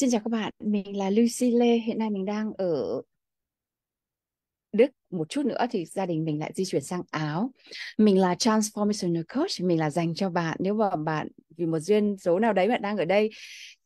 [0.00, 3.02] Xin chào các bạn, mình là Lucy Lê, hiện nay mình đang ở
[4.72, 7.50] Đức một chút nữa thì gia đình mình lại di chuyển sang Áo.
[7.98, 12.16] Mình là Transformational Coach, mình là dành cho bạn nếu mà bạn vì một duyên
[12.16, 13.30] số nào đấy bạn đang ở đây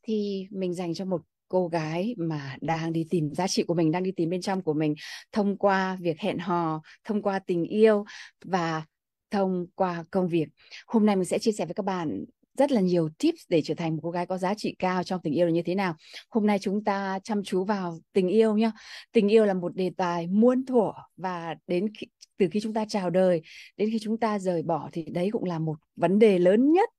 [0.02, 3.90] thì mình dành cho một cô gái mà đang đi tìm giá trị của mình,
[3.92, 4.94] đang đi tìm bên trong của mình
[5.32, 8.04] thông qua việc hẹn hò, thông qua tình yêu
[8.44, 8.82] và
[9.30, 10.46] thông qua công việc.
[10.86, 12.24] Hôm nay mình sẽ chia sẻ với các bạn
[12.58, 15.20] rất là nhiều tips để trở thành một cô gái có giá trị cao trong
[15.22, 15.94] tình yêu là như thế nào.
[16.30, 18.70] Hôm nay chúng ta chăm chú vào tình yêu nhé.
[19.12, 22.84] Tình yêu là một đề tài muôn thuở và đến khi, từ khi chúng ta
[22.88, 23.42] chào đời
[23.76, 26.90] đến khi chúng ta rời bỏ thì đấy cũng là một vấn đề lớn nhất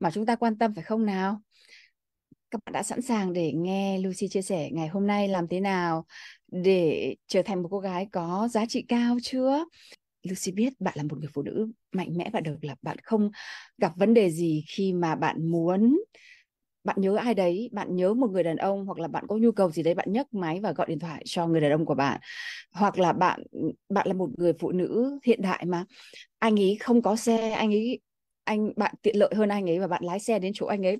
[0.00, 1.40] mà chúng ta quan tâm phải không nào?
[2.50, 5.60] Các bạn đã sẵn sàng để nghe Lucy chia sẻ ngày hôm nay làm thế
[5.60, 6.06] nào
[6.52, 9.64] để trở thành một cô gái có giá trị cao chưa?
[10.28, 12.78] Lucy biết bạn là một người phụ nữ mạnh mẽ và độc lập.
[12.82, 13.30] Bạn không
[13.78, 15.98] gặp vấn đề gì khi mà bạn muốn,
[16.84, 19.52] bạn nhớ ai đấy, bạn nhớ một người đàn ông hoặc là bạn có nhu
[19.52, 21.94] cầu gì đấy, bạn nhấc máy và gọi điện thoại cho người đàn ông của
[21.94, 22.20] bạn.
[22.72, 23.42] Hoặc là bạn
[23.88, 25.84] bạn là một người phụ nữ hiện đại mà.
[26.38, 28.00] Anh ấy không có xe, anh ấy,
[28.44, 30.96] anh, bạn tiện lợi hơn anh ấy và bạn lái xe đến chỗ anh ấy.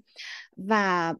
[0.57, 1.15] Và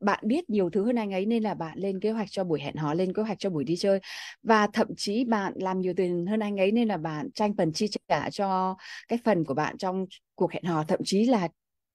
[0.00, 2.60] bạn biết nhiều thứ hơn anh ấy nên là bạn lên kế hoạch cho buổi
[2.60, 4.00] hẹn hò lên kế hoạch cho buổi đi chơi.
[4.42, 7.72] Và thậm chí bạn làm nhiều tiền hơn anh ấy nên là bạn tranh phần
[7.72, 8.76] chi trả cho
[9.08, 10.84] cái phần của bạn trong cuộc hẹn hò.
[10.84, 11.48] Thậm chí là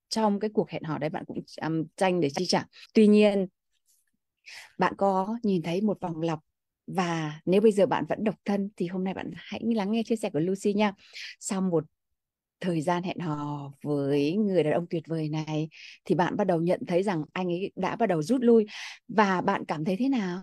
[0.09, 2.66] trong cái cuộc hẹn hò đấy bạn cũng um, tranh để chi trả.
[2.94, 3.48] Tuy nhiên
[4.78, 6.39] bạn có nhìn thấy một vòng lọc
[6.88, 10.03] và nếu bây giờ bạn vẫn độc thân thì hôm nay bạn hãy lắng nghe
[10.06, 10.94] chia sẻ của Lucy nha.
[11.39, 11.83] Sau một
[12.66, 15.70] thời gian hẹn hò với người đàn ông tuyệt vời này
[16.05, 18.65] thì bạn bắt đầu nhận thấy rằng anh ấy đã bắt đầu rút lui.
[19.08, 20.42] Và bạn cảm thấy thế nào?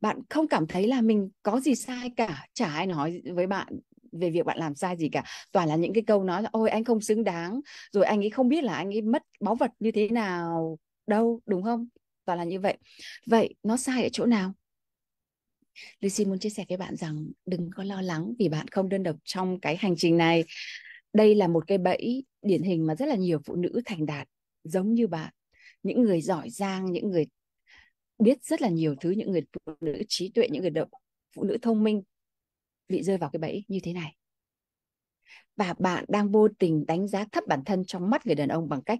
[0.00, 2.46] Bạn không cảm thấy là mình có gì sai cả?
[2.54, 3.80] Chả ai nói với bạn
[4.12, 5.24] về việc bạn làm sai gì cả.
[5.52, 7.60] Toàn là những cái câu nói là, ôi, anh không xứng đáng.
[7.92, 11.40] Rồi anh ấy không biết là anh ấy mất báu vật như thế nào đâu,
[11.46, 11.86] đúng không?
[12.24, 12.76] Toàn là như vậy.
[13.26, 14.52] Vậy nó sai ở chỗ nào?
[16.00, 19.02] Lucy muốn chia sẻ với bạn rằng đừng có lo lắng vì bạn không đơn
[19.02, 20.44] độc trong cái hành trình này
[21.14, 24.28] đây là một cái bẫy điển hình mà rất là nhiều phụ nữ thành đạt
[24.64, 25.32] giống như bạn.
[25.82, 27.26] Những người giỏi giang những người
[28.18, 30.86] biết rất là nhiều thứ những người phụ nữ trí tuệ những người đậu,
[31.36, 32.02] phụ nữ thông minh
[32.88, 34.16] bị rơi vào cái bẫy như thế này.
[35.56, 38.68] Và bạn đang vô tình đánh giá thấp bản thân trong mắt người đàn ông
[38.68, 38.98] bằng cách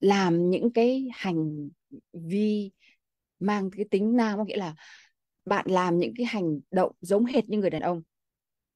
[0.00, 1.68] làm những cái hành
[2.12, 2.70] vi
[3.38, 4.74] mang cái tính nam có nghĩa là
[5.44, 8.02] bạn làm những cái hành động giống hệt như người đàn ông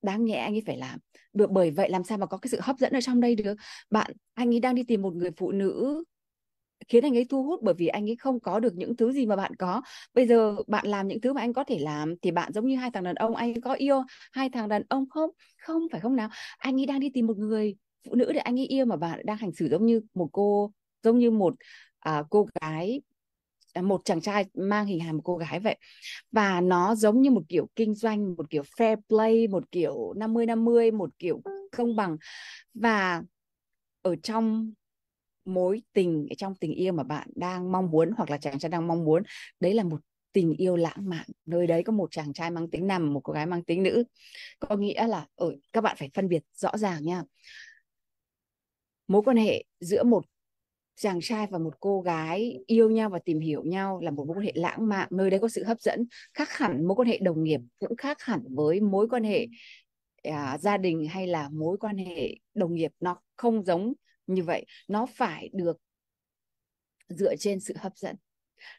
[0.05, 0.99] đáng nhẽ anh ấy phải làm.
[1.33, 3.55] Được bởi vậy làm sao mà có cái sự hấp dẫn ở trong đây được?
[3.91, 6.05] Bạn anh ấy đang đi tìm một người phụ nữ
[6.89, 9.27] khiến anh ấy thu hút bởi vì anh ấy không có được những thứ gì
[9.27, 9.83] mà bạn có.
[10.15, 12.77] Bây giờ bạn làm những thứ mà anh có thể làm thì bạn giống như
[12.77, 15.31] hai thằng đàn ông anh có yêu hai thằng đàn ông không?
[15.59, 16.29] Không phải không nào?
[16.59, 17.77] Anh ấy đang đi tìm một người
[18.07, 20.73] phụ nữ để anh ấy yêu mà bạn đang hành xử giống như một cô
[21.03, 21.55] giống như một
[21.99, 23.03] à, cô gái
[23.75, 25.77] À, một chàng trai mang hình hài một cô gái vậy.
[26.33, 30.47] Và nó giống như một kiểu kinh doanh, một kiểu fair play, một kiểu 50
[30.47, 31.43] 50 một kiểu
[31.77, 32.17] công bằng.
[32.75, 33.23] Và
[34.03, 34.73] ở trong
[35.45, 38.89] mối tình trong tình yêu mà bạn đang mong muốn hoặc là chàng trai đang
[38.89, 39.23] mong muốn,
[39.61, 40.01] đấy là một
[40.33, 41.27] tình yêu lãng mạn.
[41.47, 44.05] Nơi đấy có một chàng trai mang tính nam, một cô gái mang tính nữ.
[44.61, 47.23] Có nghĩa là, ở, các bạn phải phân biệt rõ ràng nha.
[49.09, 50.25] Mối quan hệ giữa một
[50.97, 54.37] chàng trai và một cô gái yêu nhau và tìm hiểu nhau là một mối
[54.37, 57.19] quan hệ lãng mạn nơi đấy có sự hấp dẫn khác hẳn mối quan hệ
[57.19, 59.47] đồng nghiệp cũng khác hẳn với mối quan hệ
[60.25, 62.93] à, gia đình hay là mối quan hệ đồng nghiệp.
[63.01, 63.93] Nó không giống
[64.27, 65.77] như vậy nó phải được
[67.09, 68.17] dựa trên sự hấp dẫn.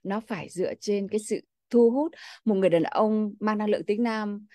[0.03, 2.11] Nó phải dựa trên cái sự thu hút
[2.45, 4.45] một người đàn ông mang năng lượng tính nam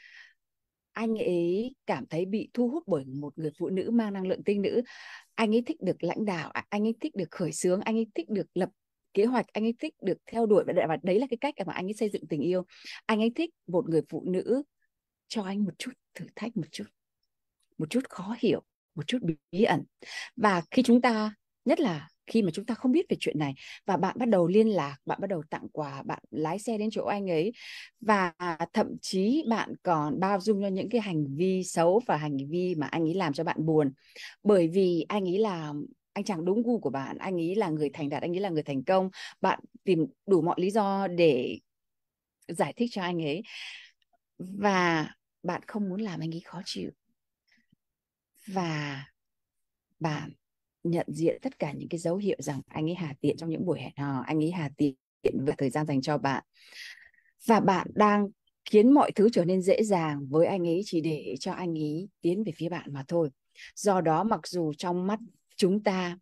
[1.00, 4.44] anh ấy cảm thấy bị thu hút bởi một người phụ nữ mang năng lượng
[4.44, 4.82] tinh nữ.
[5.34, 8.06] Anh ấy thích được lãnh đạo à, anh ấy thích được khởi xướng, anh ấy
[8.14, 8.68] thích được lập
[9.14, 11.86] kế hoạch, anh ấy thích được theo đuổi và đấy là cái cách mà anh
[11.86, 12.62] ấy xây dựng tình yêu.
[13.06, 14.62] Anh ấy thích một người phụ nữ
[15.28, 16.84] cho anh một chút thử thách một chút
[17.78, 18.62] một chút khó hiểu,
[18.94, 19.18] một chút
[19.52, 19.84] bí ẩn.
[20.36, 23.54] Và khi chúng ta, nhất là khi mà chúng ta không biết về chuyện này
[23.86, 26.88] và bạn bắt đầu liên lạc, bạn bắt đầu tặng quà, bạn lái xe đến
[26.92, 27.52] chỗ anh ấy.
[28.00, 28.32] Và
[28.72, 32.74] thậm chí bạn còn bao dung cho những cái hành vi xấu và hành vi
[32.74, 33.92] mà anh ấy làm cho bạn buồn.
[34.42, 35.72] Bởi vì anh ấy là,
[36.12, 38.48] anh chàng đúng gu của bạn, anh ấy là người thành đạt, anh ấy là
[38.48, 39.10] người thành công.
[39.40, 41.58] Bạn tìm đủ mọi lý do để
[42.48, 43.42] giải thích cho anh ấy.
[44.38, 45.08] Và
[45.42, 46.90] bạn không muốn làm anh ấy khó chịu.
[48.46, 49.04] Và
[50.00, 50.32] bạn
[50.82, 53.66] nhận diện tất cả những cái dấu hiệu rằng anh ấy hà tiện trong những
[53.66, 54.94] buổi hẹn hò, anh ấy hà tiện
[55.46, 56.44] và thời gian dành cho bạn.
[57.46, 58.28] Và bạn đang
[58.70, 62.08] khiến mọi thứ trở nên dễ dàng với anh ấy chỉ để cho anh ấy
[62.20, 63.30] tiến về phía bạn mà thôi.
[63.74, 65.18] Do đó mặc dù trong mắt
[65.56, 66.18] chúng ta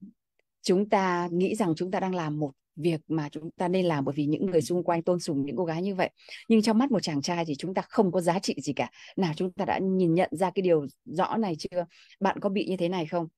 [0.63, 4.05] chúng ta nghĩ rằng chúng ta đang làm một việc mà chúng ta nên làm
[4.05, 6.11] bởi vì những người xung quanh tôn sùng những cô gái như vậy,
[6.49, 8.91] nhưng trong mắt một chàng trai thì chúng ta không có giá trị gì cả.
[9.17, 11.87] Nào, chúng ta đã nhìn nhận ra cái điều rõ này chưa?
[12.21, 13.29] Bạn có bị như thế này không?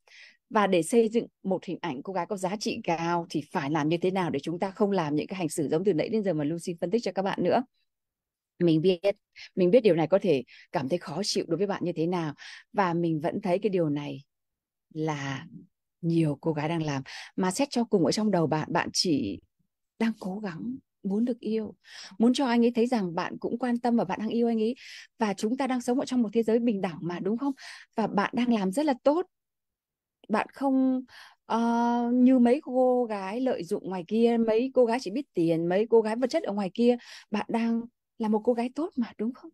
[0.51, 3.71] Và để xây dựng một hình ảnh cô gái có giá trị cao thì phải
[3.71, 5.93] làm như thế nào để chúng ta không làm những cái hành xử giống từ
[5.93, 7.63] nãy đến giờ mà Lucy phân tích cho các bạn nữa?
[8.59, 9.01] Mình biết
[9.55, 10.43] mình biết điều này có thể
[10.73, 12.35] cảm thấy khó chịu đối với bạn như thế nào.
[12.73, 14.23] Và mình vẫn thấy cái điều này
[14.95, 15.47] là
[16.01, 17.03] nhiều cô gái đang làm.
[17.37, 19.41] Mà xét cho cùng ở trong đầu bạn bạn chỉ
[19.99, 21.75] đang cố gắng muốn được yêu,
[22.19, 24.63] muốn cho anh ấy thấy rằng bạn cũng quan tâm và bạn đang yêu anh
[24.63, 24.75] ấy.
[25.19, 27.53] Và chúng ta đang sống ở trong một thế giới bình đẳng mà, đúng không?
[27.97, 29.27] Và bạn đang làm rất là tốt
[30.31, 31.05] bạn không
[31.53, 35.69] uh, như mấy cô gái lợi dụng ngoài kia mấy cô gái chỉ biết tiền
[35.69, 36.97] mấy cô gái vật chất ở ngoài kia
[37.31, 37.81] bạn đang
[38.19, 39.51] là một cô gái tốt mà đúng không?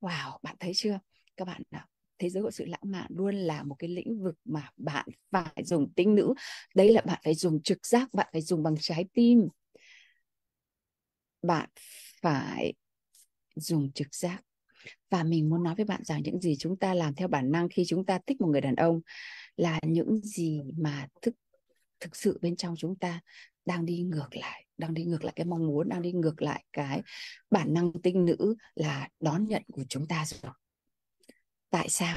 [0.00, 0.98] Wow bạn thấy chưa?
[1.36, 1.86] Các bạn nào
[2.18, 5.64] thế giới của sự lãng mạn luôn là một cái lĩnh vực mà bạn phải
[5.64, 6.34] dùng tính nữ.
[6.74, 9.48] Đấy là bạn phải dùng trực giác bạn phải dùng bằng trái tim.
[11.42, 11.68] Bạn
[12.22, 12.74] phải
[13.54, 14.42] dùng trực giác.
[15.10, 17.68] Và mình muốn nói với bạn rằng những gì chúng ta làm theo bản năng
[17.68, 19.00] khi chúng ta thích một người đàn ông
[19.56, 21.34] là những gì mà thực
[22.00, 23.20] thực sự bên trong chúng ta
[23.64, 26.64] đang đi ngược lại đang đi ngược lại cái mong muốn đang đi ngược lại
[26.72, 27.02] cái
[27.50, 30.52] bản năng tinh nữ là đón nhận của chúng ta rồi.
[31.70, 32.16] Tại sao?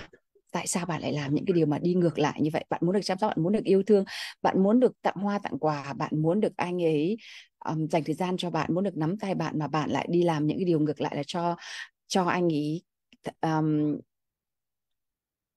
[0.52, 2.66] Tại sao bạn lại làm những cái điều mà đi ngược lại như vậy?
[2.70, 4.06] Bạn muốn được chăm sóc bạn muốn được yêu thương
[4.42, 7.18] bạn muốn được tặng hoa tặng quà bạn muốn được anh ấy
[7.66, 10.24] um, dành thời gian cho bạn muốn được nắm tay bạn mà bạn lại đi
[10.24, 11.56] làm những cái điều ngược lại là cho
[12.08, 12.84] cho anh ấy
[13.42, 14.00] um,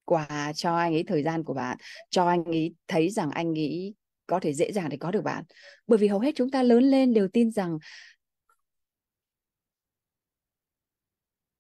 [0.09, 1.77] quà cho anh ấy thời gian của bạn
[2.11, 3.95] cho anh ấy thấy rằng anh ấy
[4.27, 5.45] có thể dễ dàng để có được bạn.
[5.87, 7.79] Bởi vì hầu hết chúng ta lớn lên đều tin rằng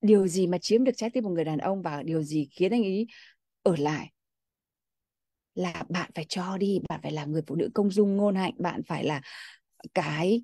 [0.01, 2.73] điều gì mà chiếm được trái tim một người đàn ông và điều gì khiến
[2.73, 3.07] anh ấy
[3.63, 4.13] ở lại
[5.55, 8.55] là bạn phải cho đi bạn phải là người phụ nữ công dung ngôn hạnh
[8.59, 9.21] bạn phải là
[9.95, 10.43] cái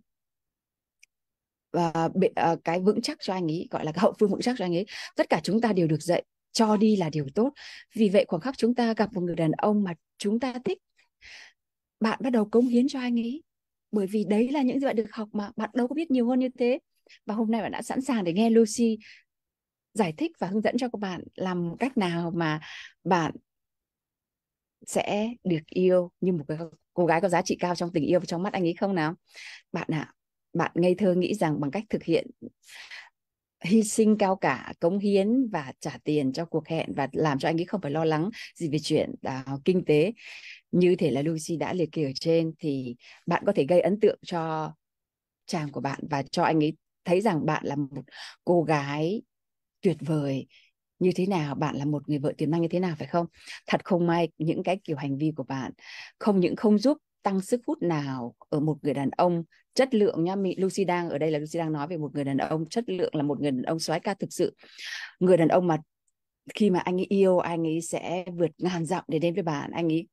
[1.77, 4.65] uh, cái vững chắc cho anh ấy gọi là cái hậu phương vững chắc cho
[4.65, 4.87] anh ấy.
[5.17, 6.25] Tất cả chúng ta đều được dạy
[6.55, 7.53] cho đi là điều tốt.
[7.95, 10.79] Vì vậy khoảng khắc chúng ta gặp một người đàn ông mà chúng ta thích
[12.01, 13.43] bạn bắt đầu cống hiến cho anh ấy.
[13.93, 16.29] Bởi vì đấy là những gì bạn được học mà bạn đâu có biết nhiều
[16.29, 16.79] hơn như thế.
[17.27, 18.99] Và hôm nay bạn đã sẵn sàng để nghe Lucy
[19.95, 22.61] giải thích và hướng dẫn cho các bạn làm cách nào mà
[23.05, 23.33] bạn
[24.87, 26.59] sẽ được yêu như một cái
[26.95, 28.95] cô gái có giá trị cao trong tình yêu và trong mắt anh ấy không
[28.95, 29.15] nào?
[29.73, 30.13] Bạn ạ à,
[30.53, 32.31] bạn ngây thơ nghĩ rằng bằng cách thực hiện
[33.65, 37.49] hy sinh cao cả cống hiến và trả tiền cho cuộc hẹn và làm cho
[37.49, 40.13] anh ấy không phải lo lắng gì về chuyện uh, kinh tế.
[40.73, 42.97] Như thể là Lucy đã liệt kê ở trên thì
[43.27, 44.73] bạn có thể gây ấn tượng cho
[45.47, 46.73] chàng của bạn và cho anh ấy
[47.05, 48.03] thấy rằng bạn là một
[48.45, 49.23] cô gái
[49.81, 50.47] tuyệt vời
[50.99, 53.27] như thế nào bạn là một người vợ tiềm năng như thế nào phải không?
[53.67, 55.73] Thật không may những cái kiểu hành vi của bạn
[56.19, 59.45] không những không giúp tăng sức hút nào ở một người đàn ông?
[59.75, 62.39] Chất lượng nha Lucy đang ở đây là Lucy đang nói về một người đàn
[62.39, 64.55] ông, chất lượng là một người đàn ông soái ca thực sự.
[65.21, 65.79] Người đàn ông mà
[66.55, 69.71] khi mà anh ấy yêu, anh ấy sẽ vượt ngàn dặm để đến với bạn,
[69.71, 70.09] anh ấy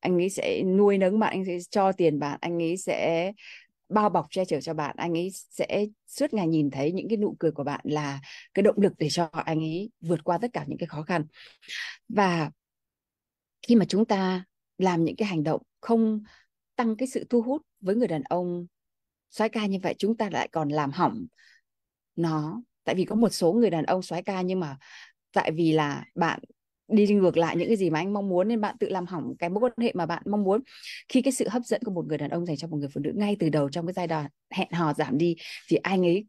[0.00, 3.32] anh ấy sẽ nuôi nấng bạn, anh ấy sẽ cho tiền bạn, anh ấy sẽ
[3.88, 7.16] bao bọc che chở cho bạn, anh ấy sẽ suốt ngày nhìn thấy những cái
[7.16, 8.20] nụ cười của bạn là
[8.54, 11.24] cái động lực để cho anh ấy vượt qua tất cả những cái khó khăn.
[12.08, 12.50] Và
[13.68, 14.44] khi mà chúng ta
[14.78, 16.22] làm những cái hành động không
[16.80, 18.66] tăng cái sự thu hút với người đàn ông.
[19.30, 21.26] Soái ca như vậy chúng ta lại còn làm hỏng
[22.16, 22.62] nó.
[22.84, 24.76] Tại vì có một số người đàn ông soái ca nhưng mà
[25.32, 26.40] tại vì là bạn
[26.88, 29.34] đi ngược lại những cái gì mà anh mong muốn nên bạn tự làm hỏng
[29.38, 30.60] cái mối quan hệ mà bạn mong muốn.
[31.08, 33.00] Khi cái sự hấp dẫn của một người đàn ông dành cho một người phụ
[33.00, 35.36] nữ ngay từ đầu trong cái giai đoạn hẹn hò giảm đi
[35.68, 36.26] thì anh ấy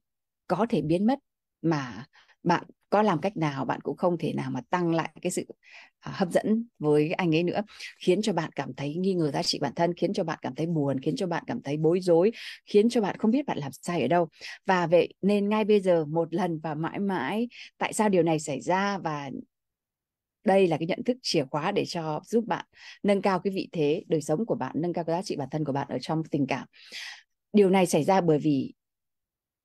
[0.48, 1.20] có thể biến mất
[1.62, 2.06] mà
[2.44, 5.46] bạn có làm cách nào bạn cũng không thể nào mà tăng lại cái sự
[6.00, 7.62] à, hấp dẫn với anh ấy nữa
[8.00, 10.56] khiến cho bạn cảm thấy nghi ngờ giá trị bản thân khiến cho bạn cảm
[10.56, 12.32] thấy buồn khiến cho bạn cảm thấy bối rối
[12.66, 14.28] khiến cho bạn không biết bạn làm sai ở đâu.
[14.66, 18.40] Và vậy nên ngay bây giờ một lần và mãi mãi tại sao điều này
[18.40, 18.98] xảy ra?
[18.98, 19.30] Và
[20.46, 22.66] đây là cái nhận thức chìa khóa để cho giúp bạn
[23.04, 25.48] nâng cao cái vị thế đời sống của bạn nâng cao cái giá trị bản
[25.52, 26.68] thân của bạn ở trong tình cảm.
[27.54, 28.74] Điều này xảy ra bởi vì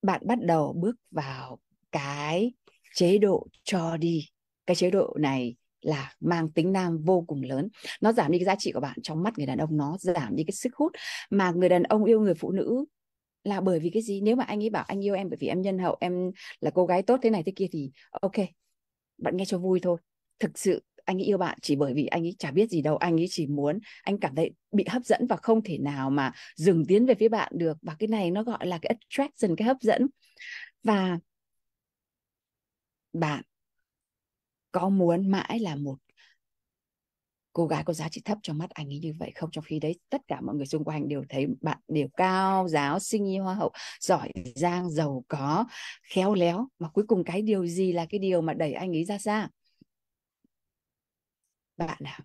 [0.02, 1.58] bạn bắt đầu bước vào
[1.92, 2.52] cái
[2.96, 4.26] chế độ cho đi.
[4.66, 7.68] Cái chế độ này là mang tính nam vô cùng lớn.
[8.00, 10.36] Nó giảm đi cái giá trị của bạn trong mắt người đàn ông, nó giảm
[10.36, 10.92] đi cái sức hút
[11.30, 12.84] mà người đàn ông yêu người phụ nữ
[13.44, 14.20] là bởi vì cái gì?
[14.20, 16.70] Nếu mà anh ấy bảo anh yêu em bởi vì em nhân hậu, em là
[16.74, 18.32] cô gái tốt thế này thế kia thì ok,
[19.18, 19.98] bạn nghe cho vui thôi.
[20.38, 22.96] Thực sự anh ấy yêu bạn chỉ bởi vì anh ấy chả biết gì đâu,
[22.96, 26.32] anh ấy chỉ muốn, anh cảm thấy bị hấp dẫn và không thể nào mà
[26.56, 27.76] dừng tiến về phía bạn được.
[27.82, 30.06] Và cái này nó gọi là cái attraction, cái hấp dẫn.
[30.84, 31.18] Và
[33.20, 33.42] bạn
[34.72, 35.96] có muốn mãi là một
[37.52, 39.50] cô gái có giá trị thấp trong mắt anh ấy như vậy không?
[39.50, 42.98] Trong khi đấy, tất cả mọi người xung quanh đều thấy bạn đều cao, giáo,
[42.98, 45.64] sinh y, hoa hậu, giỏi, giang, giàu có,
[46.02, 46.68] khéo léo.
[46.78, 49.48] Mà cuối cùng cái điều gì là cái điều mà đẩy anh ấy ra xa?
[51.76, 52.20] Bạn nào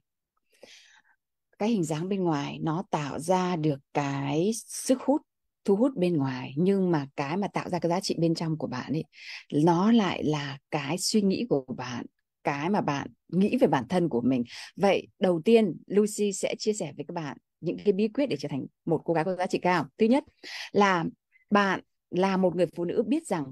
[1.59, 5.21] cái hình dáng bên ngoài nó tạo ra được cái sức hút
[5.65, 8.57] thu hút bên ngoài, nhưng mà cái mà tạo ra cái giá trị bên trong
[8.57, 9.03] của bạn ấy,
[9.63, 12.05] nó lại là cái suy nghĩ của bạn,
[12.43, 14.43] cái mà bạn nghĩ về bản thân của mình.
[14.75, 18.35] Vậy đầu tiên, Lucy sẽ chia sẻ với các bạn những cái bí quyết để
[18.39, 19.85] trở thành một cô gái có giá trị cao.
[19.97, 20.23] Thứ nhất
[20.71, 21.05] là
[21.49, 23.45] bạn là một người phụ nữ biết rằng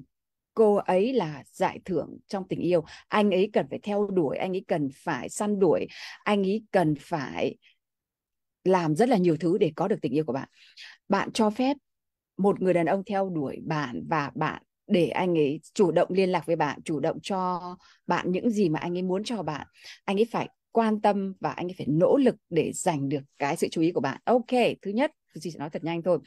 [0.54, 2.84] cô ấy là giải thưởng trong tình yêu.
[3.08, 5.88] Anh ấy cần phải theo đuổi, anh ấy cần phải săn đuổi,
[6.24, 7.56] anh ấy cần phải
[8.64, 10.50] làm rất là nhiều thứ để có được tình yêu của bạn.
[11.10, 11.78] Bạn cho phép
[12.40, 16.30] một người đàn ông theo đuổi bạn và bạn để anh ấy chủ động liên
[16.30, 17.62] lạc với bạn chủ động cho
[18.08, 19.68] bạn những gì mà anh ấy muốn cho bạn
[20.06, 23.58] anh ấy phải quan tâm và anh ấy phải nỗ lực để giành được cái
[23.58, 24.22] sự chú ý của bạn.
[24.24, 26.20] Ok thứ nhất chị sẽ nói thật nhanh thôi.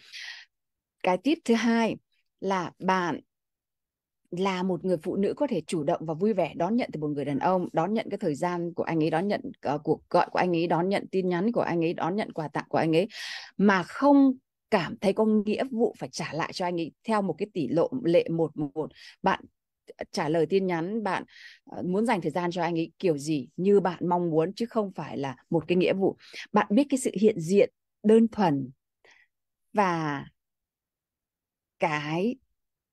[1.03, 1.97] Cái tip thứ hai
[2.41, 3.21] là bạn
[4.31, 7.01] là một người phụ nữ có thể chủ động và vui vẻ đón nhận từ
[7.01, 9.41] một người đàn ông đón nhận cái thời gian của anh ấy đón nhận
[9.75, 12.33] uh, cuộc gọi của anh ấy đón nhận tin nhắn của anh ấy đón nhận
[12.33, 13.09] quà tặng của anh ấy
[13.57, 14.33] mà không
[14.73, 17.69] cảm thấy có nghĩa vụ phải trả lại cho anh ấy theo một cái tỷ
[17.69, 18.93] lộ lệ một một.
[19.23, 19.41] Bạn
[19.99, 21.25] ờ, trả lời tin nhắn, bạn
[21.65, 24.67] ờ, muốn dành thời gian cho anh ấy kiểu gì như bạn mong muốn chứ
[24.67, 26.17] không phải là một cái nghĩa vụ.
[26.53, 27.71] Bạn biết cái sự hiện diện
[28.05, 28.71] đơn thuần
[29.75, 30.25] và
[31.79, 32.37] cái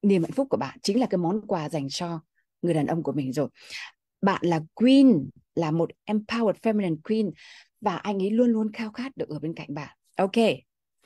[0.02, 2.22] niềm hạnh phúc của bạn chính là cái món quà dành cho
[2.62, 3.50] người đàn ông của mình rồi.
[4.22, 7.32] Bạn là queen, là một empowered feminine queen
[7.82, 9.98] và anh ấy luôn luôn khao khát được ở bên cạnh bạn.
[10.18, 10.34] Ok,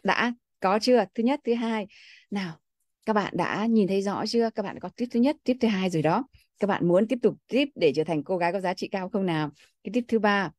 [0.04, 1.06] đã có chưa?
[1.16, 1.40] Thứ nhất.
[1.44, 1.88] Thứ hai.
[2.32, 2.58] Nào,
[3.06, 4.50] các bạn đã nhìn thấy rõ chưa?
[4.50, 6.24] Các bạn có tiếp thứ nhất tiếp thứ hai rồi đó.
[6.60, 9.10] Các bạn muốn tiếp tục tiếp để trở thành cô gái có giá trị cao
[9.10, 9.52] không nào?
[9.84, 10.52] Cái tiếp thứ ba,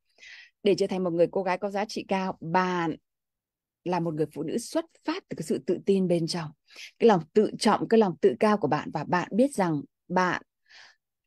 [0.63, 2.97] để trở thành một người cô gái có giá trị cao, bạn
[3.85, 6.51] là một người phụ nữ xuất phát từ cái sự tự tin bên trong.
[6.99, 10.43] Cái lòng tự trọng, cái lòng tự cao của bạn và bạn biết rằng bạn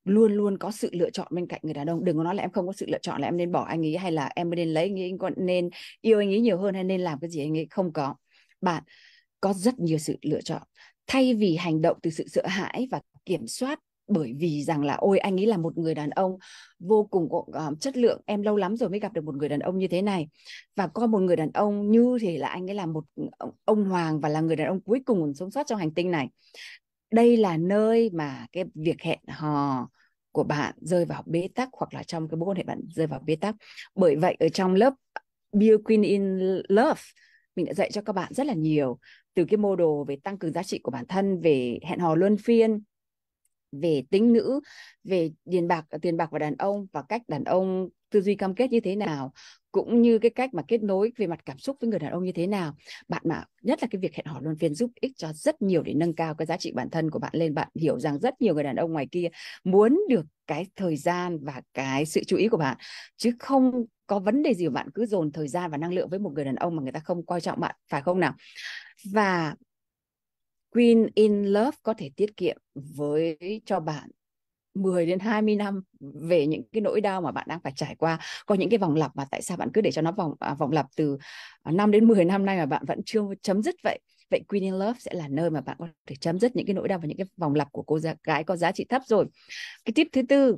[0.06, 2.06] luôn luôn có sự lựa chọn bên cạnh người đàn ông.
[2.06, 3.86] Đừng có nói là em không có sự lựa chọn là em nên bỏ anh
[3.86, 5.70] ấy hay là em nên lấy anh ấy còn nên
[6.02, 8.16] yêu anh ấy nhiều hơn hay nên làm cái gì anh ấy không có
[8.62, 8.84] bạn
[9.42, 10.62] có rất nhiều sự lựa chọn.
[11.08, 14.94] Thay vì hành động từ sự sợ hãi và kiểm soát bởi vì rằng là
[14.94, 16.38] ôi anh ấy là một người đàn ông
[16.80, 19.60] vô cùng uh, chất lượng em lâu lắm rồi mới gặp được một người đàn
[19.60, 20.28] ông như thế này.
[20.76, 23.04] Và có một người đàn ông như thế là anh ấy là một
[23.38, 26.12] ờ, ông hoàng và là người đàn ông cuối cùng sống sót trong hành tinh
[26.12, 26.30] này.
[27.12, 29.90] Đây là nơi mà cái việc hẹn hò
[30.32, 33.08] của bạn rơi vào bế tắc hoặc là trong cái mối quan hệ bạn rơi
[33.08, 33.56] vào bế tắc.
[33.96, 34.94] Bởi vậy ở trong lớp
[35.52, 37.02] Be Queen in Love
[37.58, 39.00] mình đã dạy cho các bạn rất là nhiều
[39.34, 42.16] từ cái mô đồ về tăng cường giá trị của bản thân, về hẹn hò
[42.16, 42.84] luân phiên,
[43.72, 44.60] về tính nữ
[45.04, 48.56] về tiền bạc tiền bạc và đàn ông và cách đàn ông tư duy cam
[48.56, 49.34] kết như thế nào,
[49.72, 52.24] cũng như cái cách mà kết nối về mặt cảm xúc với người đàn ông
[52.24, 52.76] như thế nào.
[53.08, 55.84] Bạn mà, nhất là cái việc hẹn hò luân phiên giúp ích cho rất nhiều
[55.84, 57.54] để nâng cao cái giá trị bản thân của bạn lên.
[57.54, 59.28] Bạn hiểu rằng rất nhiều người đàn ông ngoài kia
[59.64, 62.78] muốn được cái thời gian và cái sự chú ý của bạn,
[63.18, 66.10] chứ không có vấn đề gì mà bạn cứ dồn thời gian và năng lượng
[66.10, 68.34] với một người đàn ông mà người ta không coi trọng bạn phải không nào
[69.12, 69.56] và
[70.70, 74.10] Queen in Love có thể tiết kiệm với cho bạn
[74.74, 78.20] 10 đến 20 năm về những cái nỗi đau mà bạn đang phải trải qua.
[78.46, 80.54] Có những cái vòng lặp mà tại sao bạn cứ để cho nó vòng à,
[80.54, 81.18] vòng lặp từ
[81.64, 84.00] à, 5 đến 10 năm nay mà bạn vẫn chưa chấm dứt vậy.
[84.32, 86.74] Vậy Queen in Love sẽ là nơi mà bạn có thể chấm dứt những cái
[86.74, 89.26] nỗi đau và những cái vòng lặp của cô gái có giá trị thấp rồi.
[89.86, 90.58] Cái tip thứ tư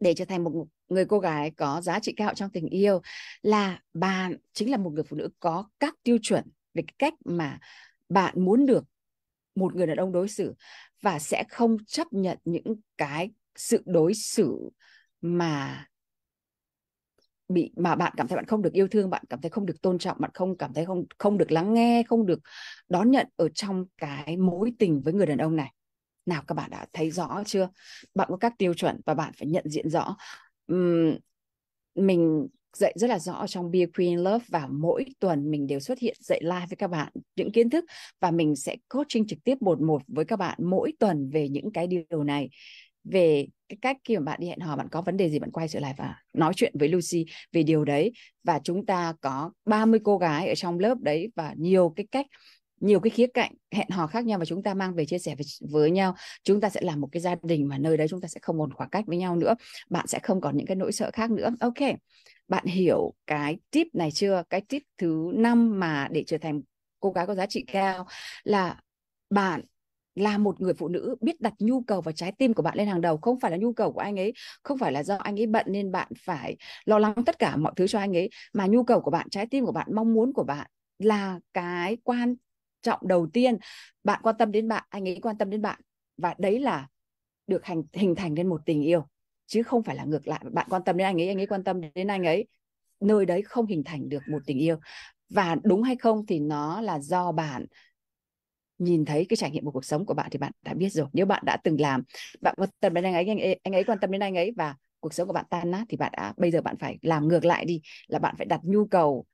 [0.00, 3.00] để trở thành một người cô gái có giá trị cao trong tình yêu
[3.42, 7.14] là bạn chính là một người phụ nữ có các tiêu chuẩn về cái cách
[7.24, 7.58] mà
[8.08, 8.84] bạn muốn được
[9.54, 10.54] một người đàn ông đối xử
[11.02, 14.70] và sẽ không chấp nhận những cái sự đối xử
[15.20, 15.86] mà
[17.48, 19.82] bị, mà bạn cảm thấy bạn không được yêu thương, bạn cảm thấy không được
[19.82, 22.40] tôn trọng, bạn không cảm thấy không không được lắng nghe, không được
[22.88, 25.72] đón nhận ở trong cái mối tình với người đàn ông này.
[26.26, 27.68] Nào, các bạn đã thấy rõ chưa?
[28.14, 30.16] Bạn có các tiêu chuẩn và bạn phải nhận diện rõ
[31.94, 35.98] mình dạy rất là rõ trong Be Queen Love và mỗi tuần mình đều xuất
[35.98, 37.84] hiện dạy live với các bạn những kiến thức
[38.20, 41.72] và mình sẽ coaching trực tiếp một một với các bạn mỗi tuần về những
[41.72, 42.48] cái điều này.
[43.04, 45.50] Về cái cách khi mà bạn đi hẹn hò, bạn có vấn đề gì bạn
[45.50, 48.12] quay trở lại và nói chuyện với Lucy về điều đấy.
[48.44, 52.26] Và chúng ta có 30 cô gái ở trong lớp đấy và nhiều cái cách
[52.80, 55.34] nhiều cái khía cạnh hẹn hò khác nhau và chúng ta mang về chia sẻ
[55.34, 56.14] với, với nhau.
[56.44, 58.58] Chúng ta sẽ làm một cái gia đình mà nơi đấy chúng ta sẽ không
[58.58, 59.54] còn khoảng cách với nhau nữa.
[59.90, 61.50] Bạn sẽ không còn những cái nỗi sợ khác nữa.
[61.60, 61.78] Ok
[62.48, 64.42] bạn hiểu cái tip này chưa?
[64.50, 66.60] Cái tip thứ năm mà để trở thành
[67.00, 68.06] cô gái có giá trị cao
[68.44, 68.80] là
[69.30, 69.64] bạn
[70.14, 72.88] là một người phụ nữ biết đặt nhu cầu và trái tim của bạn lên
[72.88, 73.18] hàng đầu.
[73.22, 74.32] Không phải là nhu cầu của anh ấy
[74.62, 77.72] không phải là do anh ấy bận nên bạn phải lo lắng tất cả mọi
[77.76, 80.32] thứ cho anh ấy mà nhu cầu của bạn trái tim của bạn mong muốn
[80.32, 80.66] của bạn
[80.98, 82.34] là cái quan
[82.82, 83.56] trọng đầu tiên.
[84.04, 85.80] Bạn quan tâm đến bạn anh ấy quan tâm đến bạn.
[86.16, 86.88] Và đấy là
[87.46, 89.06] được hành hình thành nên một tình yêu
[89.46, 90.44] chứ không phải là ngược lại.
[90.52, 92.46] Bạn quan tâm đến anh ấy anh ấy quan tâm đến anh ấy.
[93.00, 94.76] Nơi đấy không hình thành được một tình yêu.
[95.30, 97.66] Và đúng hay không thì nó là do bạn
[98.78, 101.06] nhìn thấy cái trải nghiệm của cuộc sống của bạn thì bạn đã biết rồi.
[101.12, 102.02] Nếu bạn đã từng làm
[102.40, 104.52] bạn quan tâm đến anh ấy anh ấy, anh ấy quan tâm đến anh ấy
[104.56, 107.28] và cuộc sống của bạn tan nát thì bạn đã bây giờ bạn phải làm
[107.28, 109.24] ngược lại đi là bạn phải đặt nhu cầu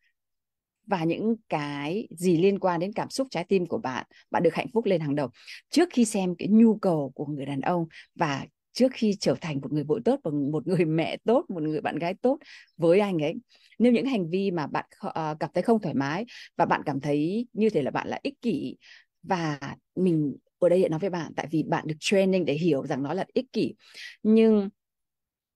[0.87, 4.55] và những cái gì liên quan đến cảm xúc trái tim của bạn bạn được
[4.55, 5.29] hạnh phúc lên hàng đầu.
[5.71, 9.61] Trước khi xem cái nhu cầu của người đàn ông và trước khi trở thành
[9.61, 12.38] một người vợ tốt và một người mẹ tốt một người bạn gái tốt
[12.76, 13.35] với anh ấy
[13.79, 16.25] nếu những hành vi mà bạn uh, cảm thấy không thoải mái
[16.57, 18.76] và bạn cảm thấy như thế là bạn là ích kỷ
[19.23, 19.59] và
[19.95, 23.14] mình ở đây nói với bạn tại vì bạn được training để hiểu rằng nó
[23.14, 23.75] là ích kỷ.
[24.23, 24.69] Nhưng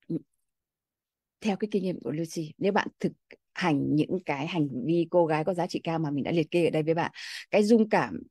[0.08, 0.18] ừ,
[1.40, 3.12] theo cái kinh nghiệm của Lucy nếu bạn thực
[3.58, 6.50] hành, những cái hành vi cô gái có giá trị cao mà mình đã liệt
[6.50, 7.10] kê ở đây với bạn,
[7.50, 8.22] cái dung cảm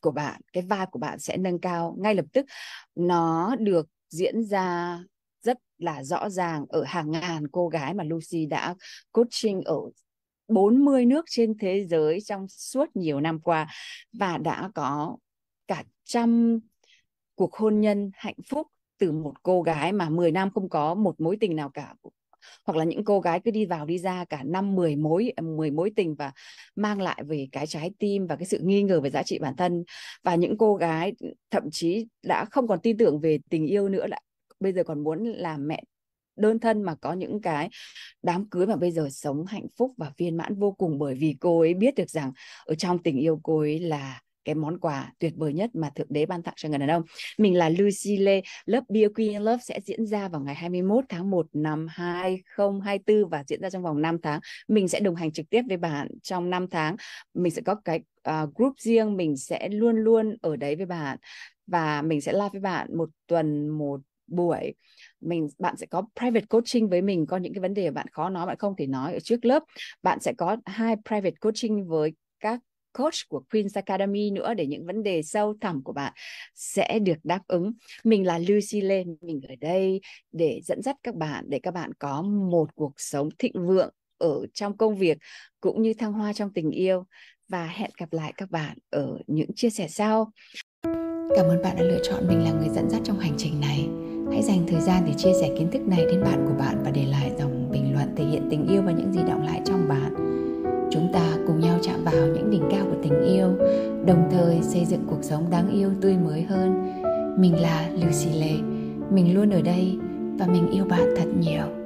[0.00, 2.46] của bạn, cái vai của bạn sẽ nâng cao ngay lập tức.
[2.94, 4.98] Nó được diễn ra
[5.42, 8.74] rất là rõ ràng ở hàng ngàn cô gái mà Lucy đã
[9.12, 9.76] coaching ở
[10.48, 13.68] 40 nước trên thế giới trong suốt nhiều năm qua
[14.12, 15.16] và đã có
[15.66, 16.58] cả trăm
[17.34, 18.66] cuộc hôn nhân hạnh phúc
[18.98, 21.94] từ một cô gái mà 10 năm không có một mối tình nào cả
[22.64, 25.70] hoặc là những cô gái cứ đi vào, đi ra cả năm 10 mối 10
[25.70, 26.32] mối tình và
[26.76, 29.56] mang lại về cái trái tim và cái sự nghi ngờ về giá trị bản
[29.56, 29.84] thân.
[30.22, 31.12] Và những cô gái,
[31.50, 34.22] thậm chí đã không còn tin tưởng về tình yêu nữa, lại
[34.60, 35.82] bây giờ còn muốn làm mẹ
[36.36, 37.70] đơn thân mà có những cái
[38.22, 41.36] đám cưới mà bây giờ sống hạnh phúc và viên mãn vô cùng bởi vì
[41.40, 42.32] cô ấy biết được rằng
[42.64, 46.06] ở trong tình yêu cô ấy là cái món quà tuyệt vời nhất mà Thượng
[46.10, 47.02] Đế ban tặng cho người đàn ông.
[47.38, 51.04] Mình là Lucy Lê, lớp Be a Queen Love sẽ diễn ra vào ngày 21
[51.08, 54.40] tháng 1 năm 2024 và diễn ra trong vòng 5 tháng.
[54.68, 56.96] Mình sẽ đồng hành trực tiếp với bạn trong 5 tháng.
[57.34, 61.18] Mình sẽ có cái uh, group riêng, mình sẽ luôn luôn ở đấy với bạn
[61.66, 64.74] và mình sẽ live với bạn một tuần một buổi
[65.20, 68.28] mình bạn sẽ có private coaching với mình có những cái vấn đề bạn khó
[68.28, 69.62] nói bạn không thể nói ở trước lớp
[70.02, 72.60] bạn sẽ có hai private coaching với các
[72.98, 76.12] coach của Queen's Academy nữa để những vấn đề sâu thẳm của bạn
[76.54, 77.72] sẽ được đáp ứng.
[78.04, 80.00] Mình là Lucy Lê, mình ở đây
[80.32, 84.46] để dẫn dắt các bạn để các bạn có một cuộc sống thịnh vượng ở
[84.54, 85.18] trong công việc
[85.60, 87.04] cũng như thăng hoa trong tình yêu
[87.48, 90.32] và hẹn gặp lại các bạn ở những chia sẻ sau.
[91.36, 93.88] Cảm ơn bạn đã lựa chọn mình là người dẫn dắt trong hành trình này.
[94.32, 96.90] Hãy dành thời gian để chia sẻ kiến thức này đến bạn của bạn và
[96.90, 99.73] để lại dòng bình luận thể hiện tình yêu và những gì động lại cho
[102.14, 103.48] vào những đỉnh cao của tình yêu,
[104.06, 106.92] đồng thời xây dựng cuộc sống đáng yêu tươi mới hơn.
[107.38, 108.52] Mình là Lucy Lê,
[109.10, 109.98] mình luôn ở đây
[110.38, 111.83] và mình yêu bạn thật nhiều.